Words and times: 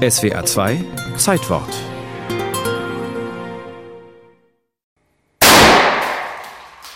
SWA 0.00 0.46
2 0.46 0.82
Zeitwort 1.18 1.68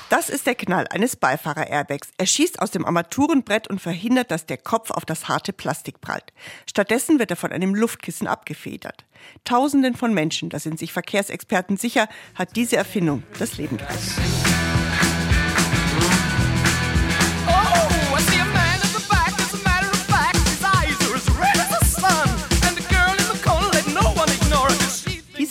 Das 0.08 0.30
ist 0.30 0.46
der 0.46 0.54
Knall 0.54 0.86
eines 0.88 1.16
Beifahrer-Airbags. 1.16 2.12
Er 2.16 2.24
schießt 2.24 2.62
aus 2.62 2.70
dem 2.70 2.86
Armaturenbrett 2.86 3.68
und 3.68 3.82
verhindert, 3.82 4.30
dass 4.30 4.46
der 4.46 4.56
Kopf 4.56 4.90
auf 4.90 5.04
das 5.04 5.28
harte 5.28 5.52
Plastik 5.52 6.00
prallt. 6.00 6.32
Stattdessen 6.66 7.18
wird 7.18 7.30
er 7.30 7.36
von 7.36 7.52
einem 7.52 7.74
Luftkissen 7.74 8.26
abgefedert. 8.26 9.04
Tausenden 9.44 9.96
von 9.96 10.14
Menschen, 10.14 10.48
da 10.48 10.58
sind 10.58 10.78
sich 10.78 10.94
Verkehrsexperten 10.94 11.76
sicher, 11.76 12.08
hat 12.34 12.56
diese 12.56 12.78
Erfindung 12.78 13.22
das 13.38 13.58
Leben 13.58 13.76
gerettet. 13.76 14.43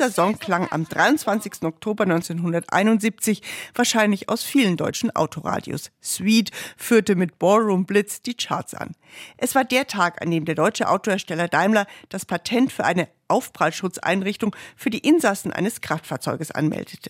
Dieser 0.03 0.16
Song 0.16 0.38
klang 0.38 0.70
am 0.70 0.84
23. 0.85 1.63
Oktober 1.63 2.03
1971 2.03 3.41
wahrscheinlich 3.73 4.27
aus 4.27 4.44
vielen 4.44 4.75
deutschen 4.75 5.16
Autoradios. 5.16 5.91
Sweet 6.03 6.52
führte 6.75 7.16
mit 7.16 7.39
Ballroom 7.39 7.85
Blitz 7.85 8.21
die 8.21 8.34
Charts 8.34 8.73
an. 8.73 8.97
Es 9.38 9.55
war 9.55 9.63
der 9.63 9.88
Tag, 9.88 10.21
an 10.21 10.30
dem 10.30 10.44
der 10.44 10.55
deutsche 10.55 10.89
Autohersteller 10.89 11.47
Daimler 11.47 11.88
das 12.09 12.25
Patent 12.25 12.73
für 12.73 12.84
eine 12.84 13.08
Aufprallschutzeinrichtung 13.30 14.53
für 14.75 14.89
die 14.89 15.08
Insassen 15.08 15.53
eines 15.53 15.80
Kraftfahrzeuges 15.80 16.52
anmeldete. 16.52 17.09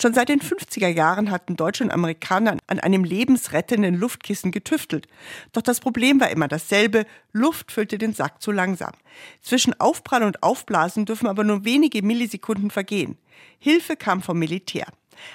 Schon 0.00 0.14
seit 0.14 0.28
den 0.28 0.40
50er 0.40 0.88
Jahren 0.88 1.30
hatten 1.30 1.56
Deutsche 1.56 1.84
und 1.84 1.90
Amerikaner 1.90 2.56
an 2.66 2.80
einem 2.80 3.04
lebensrettenden 3.04 3.94
Luftkissen 3.94 4.50
getüftelt. 4.50 5.06
Doch 5.52 5.62
das 5.62 5.80
Problem 5.80 6.20
war 6.20 6.30
immer 6.30 6.48
dasselbe. 6.48 7.06
Luft 7.32 7.72
füllte 7.72 7.98
den 7.98 8.12
Sack 8.12 8.42
zu 8.42 8.52
langsam. 8.52 8.92
Zwischen 9.40 9.78
Aufprall 9.80 10.22
und 10.22 10.42
Aufblasen 10.42 11.04
dürfen 11.04 11.26
aber 11.26 11.44
nur 11.44 11.64
wenige 11.64 12.02
Millisekunden 12.02 12.70
vergehen. 12.70 13.18
Hilfe 13.58 13.96
kam 13.96 14.22
vom 14.22 14.38
Militär. 14.38 14.86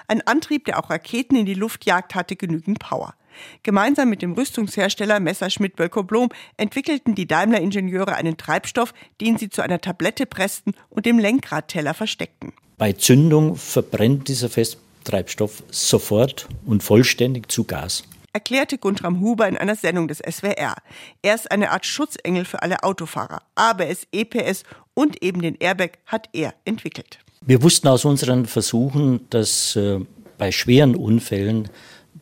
Ein 0.08 0.26
Antrieb, 0.28 0.66
der 0.66 0.80
auch 0.80 0.90
Raketen 0.90 1.36
in 1.36 1.46
die 1.46 1.54
Luft 1.54 1.86
jagt, 1.86 2.16
hatte 2.16 2.36
genügend 2.36 2.80
Power. 2.80 3.16
Gemeinsam 3.64 4.10
mit 4.10 4.22
dem 4.22 4.34
Rüstungshersteller 4.34 5.20
Messerschmitt 5.20 5.76
Bölkow 5.76 6.06
Blom 6.06 6.30
entwickelten 6.58 7.16
die 7.16 7.28
Daimler-Ingenieure 7.28 8.16
einen 8.16 8.38
Treibstoff, 8.38 8.94
den 9.22 9.38
sie 9.38 9.50
zu 9.50 9.62
einer 9.62 9.80
Tablette 9.80 10.26
pressten 10.26 10.74
und 10.90 11.08
im 11.08 11.20
Lenkradteller 11.20 11.94
versteckten. 11.94 12.54
Bei 12.80 12.94
Zündung 12.94 13.58
verbrennt 13.58 14.30
dieser 14.30 14.50
Festtreibstoff 14.50 15.62
sofort 15.70 16.48
und 16.66 16.82
vollständig 16.82 17.52
zu 17.52 17.66
Gas 17.66 18.04
erklärte 18.32 18.78
Guntram 18.78 19.22
Huber 19.22 19.48
in 19.48 19.58
einer 19.58 19.76
Sendung 19.76 20.08
des 20.08 20.20
SWR. 20.20 20.76
Er 21.22 21.36
ist 21.36 21.52
eine 21.52 21.72
Art 21.72 21.86
Schutzengel 21.86 22.46
für 22.46 22.62
alle 22.62 22.84
Autofahrer. 22.84 23.42
ABS, 23.56 24.08
EPS 24.14 24.64
und 24.94 25.22
eben 25.22 25.42
den 25.42 25.56
Airbag 25.56 25.98
hat 26.06 26.30
er 26.32 26.54
entwickelt. 26.64 27.20
Wir 27.42 27.62
wussten 27.64 27.88
aus 27.88 28.06
unseren 28.06 28.46
Versuchen, 28.46 29.28
dass 29.30 29.76
äh, 29.76 30.00
bei 30.38 30.52
schweren 30.52 30.96
Unfällen 30.96 31.70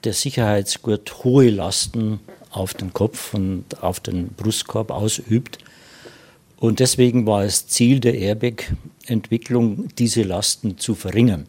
der 0.06 0.14
Sicherheitsgurt 0.14 1.24
hohe 1.24 1.50
Lasten 1.50 2.20
auf 2.50 2.74
den 2.74 2.94
Kopf 2.94 3.34
und 3.34 3.84
auf 3.84 4.00
den 4.00 4.30
Brustkorb 4.30 4.90
ausübt. 4.90 5.60
Und 6.60 6.80
deswegen 6.80 7.26
war 7.26 7.44
es 7.44 7.68
Ziel 7.68 8.00
der 8.00 8.16
Airbag-Entwicklung, 8.16 9.90
diese 9.98 10.24
Lasten 10.24 10.78
zu 10.78 10.96
verringern, 10.96 11.46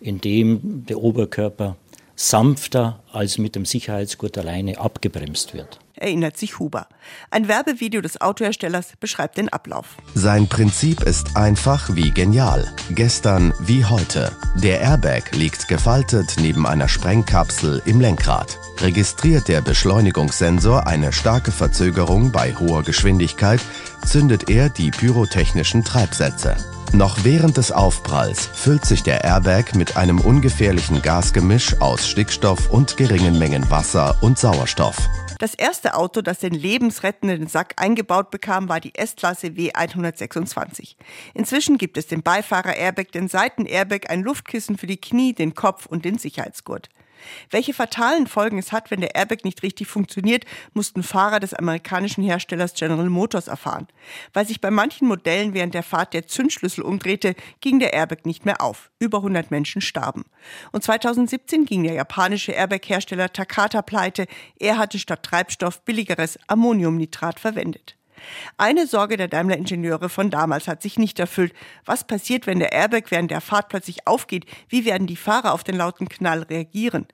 indem 0.00 0.86
der 0.86 0.98
Oberkörper 0.98 1.76
sanfter 2.14 3.02
als 3.12 3.38
mit 3.38 3.56
dem 3.56 3.64
Sicherheitsgurt 3.64 4.38
alleine 4.38 4.78
abgebremst 4.78 5.54
wird 5.54 5.80
erinnert 6.00 6.36
sich 6.36 6.58
Huber. 6.58 6.86
Ein 7.30 7.48
Werbevideo 7.48 8.00
des 8.00 8.20
Autoherstellers 8.20 8.94
beschreibt 8.98 9.36
den 9.36 9.48
Ablauf. 9.48 9.96
Sein 10.14 10.48
Prinzip 10.48 11.02
ist 11.02 11.36
einfach 11.36 11.94
wie 11.94 12.10
genial. 12.10 12.66
Gestern 12.90 13.52
wie 13.60 13.84
heute. 13.84 14.32
Der 14.56 14.80
Airbag 14.80 15.32
liegt 15.32 15.68
gefaltet 15.68 16.36
neben 16.40 16.66
einer 16.66 16.88
Sprengkapsel 16.88 17.82
im 17.84 18.00
Lenkrad. 18.00 18.58
Registriert 18.80 19.48
der 19.48 19.60
Beschleunigungssensor 19.60 20.86
eine 20.86 21.12
starke 21.12 21.52
Verzögerung 21.52 22.32
bei 22.32 22.54
hoher 22.54 22.82
Geschwindigkeit, 22.82 23.60
zündet 24.06 24.48
er 24.48 24.70
die 24.70 24.90
pyrotechnischen 24.90 25.84
Treibsätze. 25.84 26.56
Noch 26.92 27.22
während 27.22 27.56
des 27.56 27.70
Aufpralls 27.70 28.46
füllt 28.46 28.84
sich 28.84 29.04
der 29.04 29.22
Airbag 29.22 29.76
mit 29.76 29.96
einem 29.96 30.20
ungefährlichen 30.20 31.02
Gasgemisch 31.02 31.80
aus 31.80 32.08
Stickstoff 32.08 32.68
und 32.68 32.96
geringen 32.96 33.38
Mengen 33.38 33.70
Wasser 33.70 34.16
und 34.20 34.38
Sauerstoff. 34.38 34.96
Das 35.40 35.54
erste 35.54 35.94
Auto, 35.94 36.20
das 36.20 36.40
den 36.40 36.52
lebensrettenden 36.52 37.46
Sack 37.46 37.72
eingebaut 37.78 38.30
bekam, 38.30 38.68
war 38.68 38.78
die 38.78 38.94
S-Klasse 38.94 39.46
W126. 39.46 40.96
Inzwischen 41.32 41.78
gibt 41.78 41.96
es 41.96 42.06
den 42.06 42.22
Beifahrer-Airbag, 42.22 43.06
den 43.14 43.26
Seiten-Airbag, 43.26 44.10
ein 44.10 44.20
Luftkissen 44.20 44.76
für 44.76 44.86
die 44.86 45.00
Knie, 45.00 45.32
den 45.32 45.54
Kopf 45.54 45.86
und 45.86 46.04
den 46.04 46.18
Sicherheitsgurt. 46.18 46.90
Welche 47.50 47.74
fatalen 47.74 48.26
Folgen 48.26 48.58
es 48.58 48.72
hat, 48.72 48.90
wenn 48.90 49.00
der 49.00 49.14
Airbag 49.14 49.44
nicht 49.44 49.62
richtig 49.62 49.88
funktioniert, 49.88 50.44
mussten 50.72 51.02
Fahrer 51.02 51.40
des 51.40 51.54
amerikanischen 51.54 52.24
Herstellers 52.24 52.74
General 52.74 53.08
Motors 53.08 53.48
erfahren. 53.48 53.88
Weil 54.32 54.46
sich 54.46 54.60
bei 54.60 54.70
manchen 54.70 55.08
Modellen 55.08 55.54
während 55.54 55.74
der 55.74 55.82
Fahrt 55.82 56.14
der 56.14 56.26
Zündschlüssel 56.26 56.82
umdrehte, 56.82 57.34
ging 57.60 57.78
der 57.78 57.92
Airbag 57.92 58.24
nicht 58.24 58.44
mehr 58.44 58.60
auf. 58.60 58.90
Über 58.98 59.18
100 59.18 59.50
Menschen 59.50 59.80
starben. 59.80 60.24
Und 60.72 60.84
2017 60.84 61.64
ging 61.64 61.82
der 61.82 61.94
japanische 61.94 62.52
Airbag-Hersteller 62.52 63.32
Takata 63.32 63.82
pleite. 63.82 64.26
Er 64.58 64.78
hatte 64.78 64.98
statt 64.98 65.22
Treibstoff 65.22 65.82
billigeres 65.84 66.38
Ammoniumnitrat 66.48 67.40
verwendet. 67.40 67.96
Eine 68.56 68.86
Sorge 68.86 69.16
der 69.16 69.28
Daimler-Ingenieure 69.28 70.08
von 70.08 70.30
damals 70.30 70.68
hat 70.68 70.82
sich 70.82 70.98
nicht 70.98 71.18
erfüllt. 71.18 71.52
Was 71.84 72.06
passiert, 72.06 72.46
wenn 72.46 72.58
der 72.58 72.72
Airbag 72.72 73.10
während 73.10 73.30
der 73.30 73.40
Fahrt 73.40 73.68
plötzlich 73.68 74.06
aufgeht? 74.06 74.46
Wie 74.68 74.84
werden 74.84 75.06
die 75.06 75.16
Fahrer 75.16 75.52
auf 75.52 75.64
den 75.64 75.76
lauten 75.76 76.08
Knall 76.08 76.42
reagieren? 76.42 77.06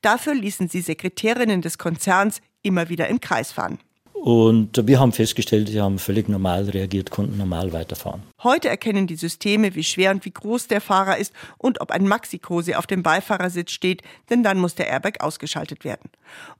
Dafür 0.00 0.34
ließen 0.34 0.68
sie 0.68 0.80
Sekretärinnen 0.80 1.62
des 1.62 1.78
Konzerns 1.78 2.40
immer 2.62 2.88
wieder 2.88 3.08
im 3.08 3.20
Kreis 3.20 3.52
fahren. 3.52 3.78
Und 4.22 4.86
wir 4.86 5.00
haben 5.00 5.10
festgestellt, 5.10 5.68
sie 5.68 5.80
haben 5.80 5.98
völlig 5.98 6.28
normal 6.28 6.70
reagiert, 6.70 7.10
konnten 7.10 7.38
normal 7.38 7.72
weiterfahren. 7.72 8.22
Heute 8.44 8.68
erkennen 8.68 9.08
die 9.08 9.16
Systeme, 9.16 9.74
wie 9.74 9.82
schwer 9.82 10.12
und 10.12 10.24
wie 10.24 10.30
groß 10.30 10.68
der 10.68 10.80
Fahrer 10.80 11.16
ist 11.16 11.32
und 11.58 11.80
ob 11.80 11.90
ein 11.90 12.06
Maxi-Cosi 12.06 12.74
auf 12.74 12.86
dem 12.86 13.02
Beifahrersitz 13.02 13.72
steht, 13.72 14.02
denn 14.30 14.44
dann 14.44 14.60
muss 14.60 14.76
der 14.76 14.86
Airbag 14.86 15.14
ausgeschaltet 15.24 15.84
werden. 15.84 16.08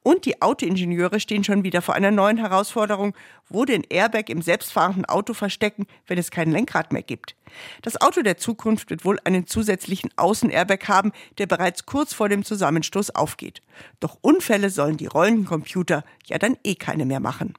Und 0.02 0.26
die 0.26 0.42
Autoingenieure 0.42 1.20
stehen 1.20 1.44
schon 1.44 1.62
wieder 1.62 1.82
vor 1.82 1.94
einer 1.94 2.10
neuen 2.10 2.38
Herausforderung, 2.38 3.14
wo 3.48 3.64
den 3.64 3.84
Airbag 3.88 4.28
im 4.28 4.42
selbstfahrenden 4.42 5.04
Auto 5.04 5.32
verstecken, 5.32 5.86
wenn 6.08 6.18
es 6.18 6.32
kein 6.32 6.50
Lenkrad 6.50 6.92
mehr 6.92 7.02
gibt. 7.02 7.36
Das 7.82 8.00
Auto 8.00 8.22
der 8.22 8.38
Zukunft 8.38 8.90
wird 8.90 9.04
wohl 9.04 9.18
einen 9.24 9.46
zusätzlichen 9.46 10.10
Außen-Airbag 10.16 10.88
haben, 10.88 11.12
der 11.38 11.46
bereits 11.46 11.86
kurz 11.86 12.14
vor 12.14 12.28
dem 12.28 12.44
Zusammenstoß 12.44 13.14
aufgeht. 13.14 13.62
Doch 14.00 14.18
Unfälle 14.20 14.70
sollen 14.70 14.96
die 14.96 15.06
rollenden 15.06 15.44
Computer 15.44 16.04
ja 16.26 16.38
dann 16.38 16.56
eh 16.64 16.74
keine 16.74 17.04
mehr 17.04 17.20
machen. 17.20 17.51